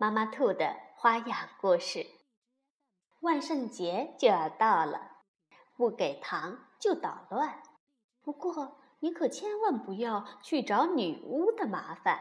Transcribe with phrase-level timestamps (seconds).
[0.00, 2.06] 妈妈兔的花样故事。
[3.20, 5.18] 万圣节就要到了，
[5.76, 7.62] 不给糖就捣乱。
[8.22, 12.18] 不过你可千万不要去找女巫的麻烦。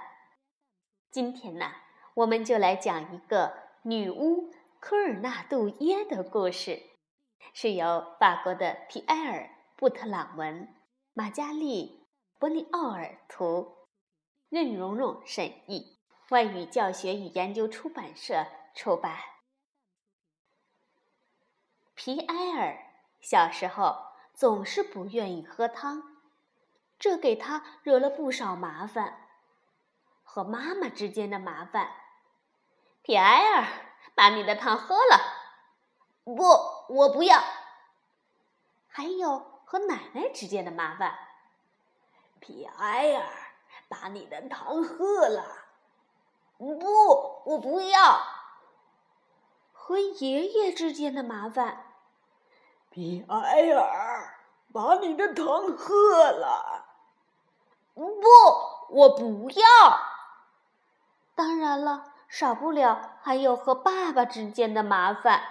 [1.09, 1.71] 今天呢，
[2.15, 6.81] 我们就来讲一个女巫科尔纳杜耶的故事，
[7.53, 9.43] 是由法国的皮埃尔·
[9.77, 10.67] 布特朗文、
[11.13, 12.05] 马加丽·
[12.37, 13.77] 伯尼奥尔图。
[14.49, 15.98] 任蓉蓉审译，
[16.29, 19.17] 外语教学与研究出版社出版。
[21.95, 22.77] 皮埃尔
[23.19, 26.03] 小时候总是不愿意喝汤，
[26.97, 29.27] 这给他惹了不少麻烦。
[30.23, 31.89] 和妈妈之间的麻烦，
[33.01, 33.67] 皮埃尔，
[34.13, 35.19] 把你的汤喝了。
[36.23, 36.43] 不，
[36.93, 37.43] 我不要。
[38.87, 41.17] 还有和奶奶之间的麻烦，
[42.39, 43.25] 皮埃尔。
[43.87, 45.58] 把你的汤喝了，
[46.59, 48.21] 不，我不要。
[49.71, 51.85] 和爷爷之间的麻烦，
[52.89, 54.39] 比埃尔，
[54.71, 56.85] 把你的糖喝了，
[57.95, 58.03] 不，
[58.89, 59.65] 我不要。
[61.33, 65.41] 当然了，少不了还有和爸爸之间的麻烦，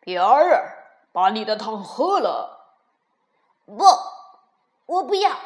[0.00, 2.72] 比埃尔，把你的糖喝了，
[3.66, 3.84] 不，
[4.86, 5.36] 我不要。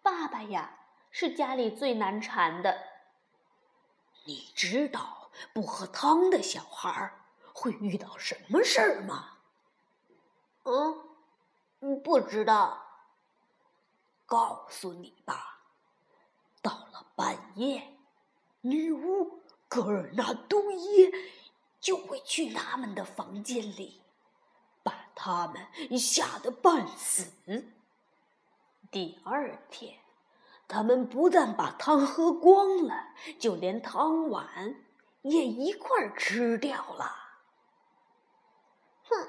[0.00, 0.78] 爸爸呀，
[1.10, 2.95] 是家里最难缠的。
[4.26, 7.12] 你知道不喝汤的小孩
[7.52, 9.38] 会遇到什么事儿吗？
[10.64, 12.82] 嗯，不知道。
[14.26, 15.60] 告诉你吧，
[16.60, 17.96] 到了半夜，
[18.62, 21.12] 女巫格尔纳杜耶
[21.78, 24.02] 就会去他们的房间里，
[24.82, 27.30] 把他们吓得半死。
[28.90, 30.00] 第二天，
[30.68, 34.74] 他们不但把汤喝光了，就连汤碗
[35.22, 37.12] 也一块儿吃掉了。
[39.04, 39.28] 哼，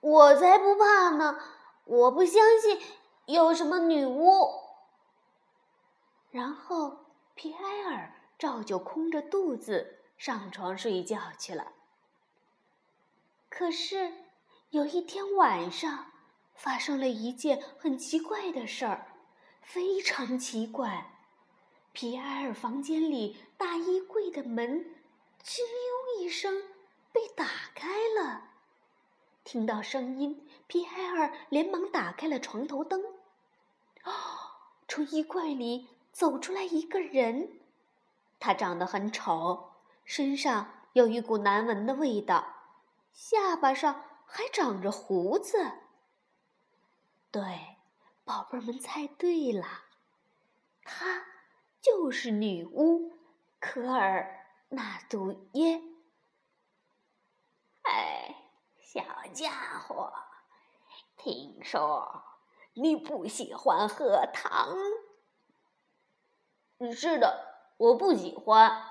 [0.00, 1.38] 我才不怕呢！
[1.84, 2.80] 我不相信
[3.26, 4.50] 有什么女巫。
[6.30, 11.72] 然后皮埃尔照旧空着肚子上床睡觉去了。
[13.48, 14.12] 可是
[14.70, 16.06] 有一天晚上。
[16.58, 19.08] 发生了一件很奇怪的事儿，
[19.66, 21.10] 非常奇怪。
[21.92, 24.94] 皮埃尔房间里大衣柜的门
[25.42, 26.62] “吱溜”一声
[27.12, 27.44] 被打
[27.74, 28.50] 开了。
[29.42, 33.02] 听到声音，皮埃尔连忙打开了床头灯。
[34.04, 34.12] 哦，
[34.86, 37.58] 从衣柜里走出来一个人，
[38.38, 39.72] 他长得很丑，
[40.04, 42.54] 身上有一股难闻的味道，
[43.12, 45.58] 下巴上还长着胡子。
[47.32, 47.75] 对，
[48.26, 49.64] 宝贝儿们猜对了，
[50.82, 51.24] 她
[51.80, 53.16] 就是女巫
[53.60, 55.80] 科尔纳杜耶。
[57.82, 58.34] 哎，
[58.80, 59.00] 小
[59.32, 60.12] 家伙，
[61.16, 62.24] 听说
[62.74, 64.76] 你不喜欢喝汤？
[66.92, 68.82] 是的，我不喜欢。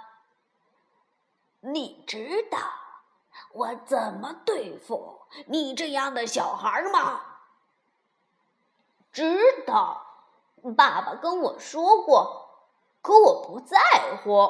[1.60, 2.58] 你知道
[3.52, 7.25] 我怎么对付你这样的小孩吗？
[9.16, 10.06] 知道，
[10.76, 12.50] 爸爸跟我说过，
[13.02, 13.80] 可我不在
[14.22, 14.50] 乎，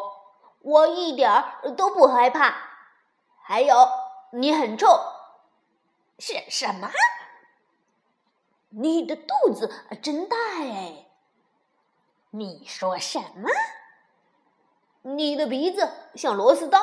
[0.61, 2.55] 我一点儿都不害怕。
[3.43, 3.75] 还有，
[4.31, 4.87] 你很臭。
[6.17, 6.89] 是什么？
[8.69, 9.71] 你的肚子
[10.01, 11.05] 真大哎！
[12.31, 13.47] 你说什么？
[15.03, 16.79] 你的鼻子像螺丝刀。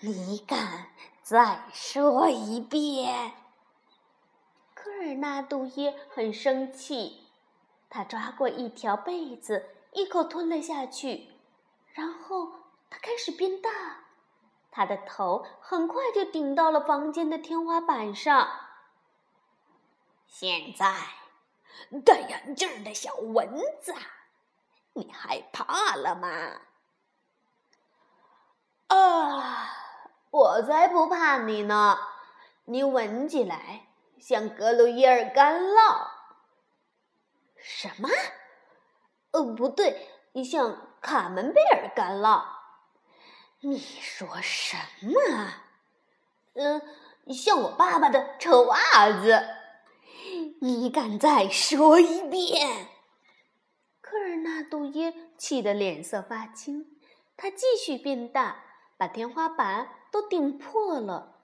[0.00, 0.88] 你敢
[1.22, 3.32] 再说一遍？
[5.00, 7.28] 尔纳杜耶很生气，
[7.88, 11.30] 他抓过一条被子，一口吞了下去，
[11.92, 12.52] 然后
[12.90, 13.70] 他开始变大，
[14.70, 18.48] 他的头很快就顶到了房间的天花板上。
[20.26, 20.94] 现在，
[22.04, 23.48] 戴眼镜的小蚊
[23.80, 23.94] 子，
[24.92, 26.60] 你害怕了吗？
[28.88, 29.68] 啊，
[30.30, 31.98] 我才不怕你呢！
[32.66, 33.86] 你闻起来。
[34.28, 36.08] 像格鲁伊尔干酪？
[37.58, 38.08] 什么？
[39.30, 42.42] 哦，不对，你像卡门贝尔干酪。
[43.60, 44.76] 你说什
[45.06, 45.12] 么？
[46.54, 46.82] 嗯，
[47.32, 48.76] 像我爸爸的臭袜
[49.12, 49.46] 子。
[50.60, 52.88] 你敢再说一遍？
[54.00, 56.98] 科尔纳杜耶气得脸色发青，
[57.36, 58.64] 他继续变大，
[58.96, 61.35] 把天花板都顶破了。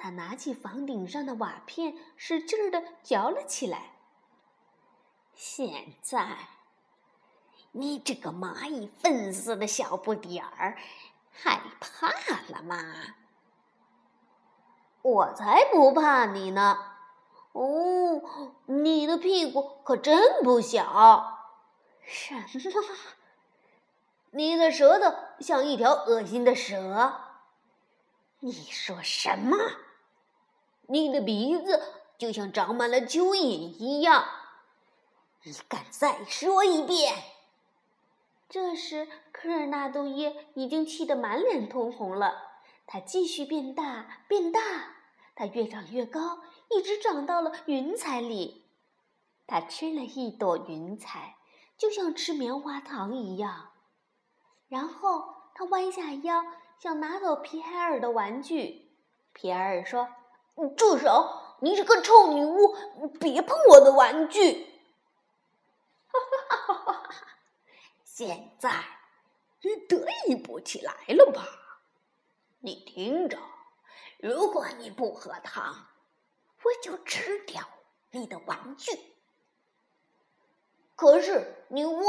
[0.00, 3.90] 他拿起房顶上的瓦片，使劲儿的嚼了起来。
[5.34, 6.48] 现在，
[7.72, 10.78] 你这个蚂蚁粪似的小不点儿，
[11.32, 12.08] 害怕
[12.48, 12.76] 了吗？
[15.02, 16.78] 我才不怕你呢！
[17.52, 21.38] 哦，你的屁股可真不小。
[22.04, 22.40] 什么？
[24.30, 27.20] 你的舌头像一条恶心的蛇。
[28.40, 29.56] 你说什么？
[30.90, 31.82] 你的鼻子
[32.16, 34.24] 就像长满了蚯蚓一样。
[35.42, 37.14] 你敢再说一遍？
[38.48, 42.42] 这时，科尔纳多耶已经气得满脸通红了。
[42.86, 44.60] 他继续变大，变大，
[45.36, 46.40] 他越长越高。
[46.70, 48.64] 一直长到了云彩里，
[49.46, 51.36] 他吃了一朵云彩，
[51.76, 53.72] 就像吃棉花糖一样。
[54.68, 56.44] 然后他弯下腰，
[56.78, 58.90] 想拿走皮海尔的玩具。
[59.32, 60.08] 皮海尔说
[60.76, 61.56] ：“住手！
[61.60, 62.74] 你这个臭女巫，
[63.20, 64.64] 别碰我的玩具！”
[66.08, 67.10] 哈哈哈哈哈！
[68.04, 68.84] 现在
[69.62, 71.46] 你得意不起来了吧？
[72.60, 73.38] 你听着，
[74.18, 75.86] 如果你不喝汤。
[76.64, 77.62] 我就吃掉
[78.10, 79.14] 你的玩具。
[80.96, 82.02] 可是女巫，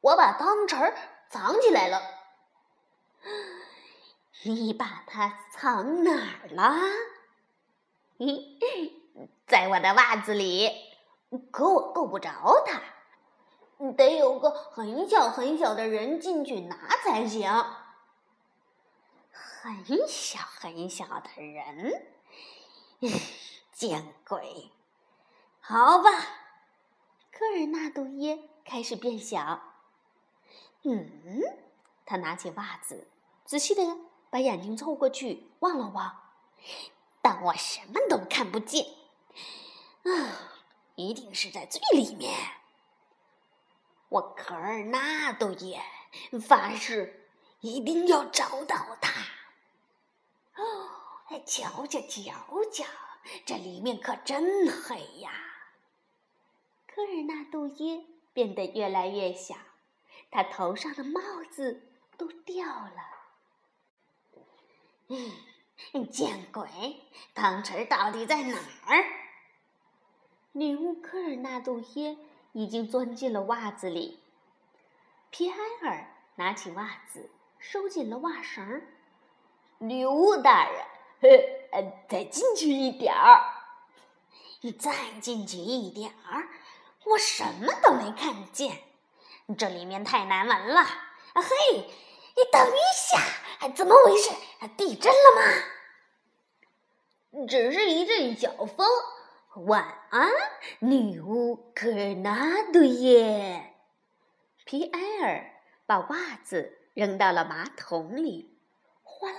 [0.00, 0.92] 我把汤匙
[1.30, 2.02] 藏起来了。
[4.44, 6.78] 你把它藏哪儿了？
[9.46, 10.70] 在我的袜子里。
[11.50, 12.30] 可我够不着
[12.64, 12.80] 它，
[13.92, 17.50] 得有个很小很小的人进去拿才行。
[19.30, 22.06] 很小很小的人。
[23.72, 24.70] 见鬼！
[25.60, 26.10] 好吧，
[27.30, 29.60] 科尔纳杜耶开始变小。
[30.82, 31.42] 嗯，
[32.06, 33.06] 他拿起袜子，
[33.44, 33.82] 仔细的
[34.30, 36.22] 把眼睛凑过去望了望，
[37.22, 38.84] 但我什么都看不见。
[40.04, 40.52] 啊，
[40.96, 42.34] 一定是在最里面。
[44.08, 45.82] 我科尔纳杜耶
[46.46, 47.28] 发誓，
[47.60, 49.22] 一定要找到他。
[50.62, 50.90] 哦。
[51.44, 52.32] 瞧瞧瞧
[52.72, 52.86] 瞧，
[53.44, 55.30] 这里面可真黑呀！
[56.86, 59.54] 科尔纳杜耶变得越来越小，
[60.30, 61.86] 他头上的帽子
[62.16, 63.02] 都掉了。
[65.08, 65.32] 嗯，
[66.10, 66.68] 见鬼！
[67.34, 69.04] 汤匙到底在哪儿？
[70.52, 72.16] 女巫科尔纳杜耶
[72.52, 74.20] 已经钻进了袜子里。
[75.30, 78.82] 皮埃尔拿起袜子，收紧了袜绳。
[79.78, 80.84] 女巫大人。
[81.20, 83.42] 呃，再进去一点儿，
[84.60, 86.48] 你再进去一点儿，
[87.04, 88.78] 我什么都没看见，
[89.58, 90.80] 这里面太难闻了。
[90.80, 93.20] 啊嘿，你等一下，
[93.74, 94.30] 怎么回事？
[94.76, 95.42] 地震了吗？
[97.46, 98.86] 只是一阵小风。
[99.66, 100.30] 晚安，
[100.78, 103.74] 女巫科纳多耶。
[104.64, 105.50] 皮埃尔
[105.84, 108.56] 把袜子扔到了马桶里，
[109.02, 109.38] 哗啦。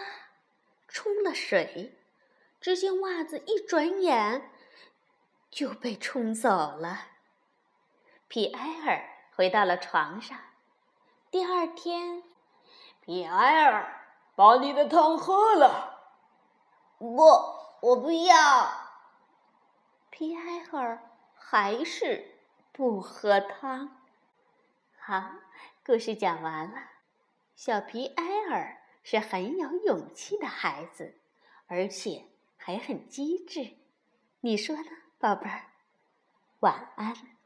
[0.88, 1.98] 冲了水，
[2.60, 4.52] 只见袜子一转眼
[5.50, 7.08] 就被冲走了。
[8.28, 10.38] 皮埃尔回到了床上。
[11.32, 12.24] 第二天，
[13.02, 13.99] 皮埃尔
[14.40, 16.00] 把你的汤喝了。
[16.98, 17.18] 不，
[17.82, 18.72] 我不要。
[20.10, 22.40] 皮埃尔还是
[22.72, 23.98] 不喝汤。
[24.98, 25.22] 好，
[25.86, 26.78] 故事讲完了。
[27.54, 28.78] 小皮埃尔。
[29.02, 31.20] 是很有勇气的孩子，
[31.68, 32.26] 而且
[32.58, 33.78] 还很机智，
[34.42, 35.66] 你说呢，宝贝儿？
[36.60, 37.39] 晚安。